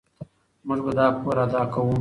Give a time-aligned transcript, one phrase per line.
[0.67, 1.89] موږ به دا پور ادا کوو.